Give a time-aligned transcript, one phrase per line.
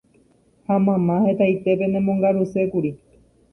[0.65, 2.91] ha mamá hetaite penemongarusékuri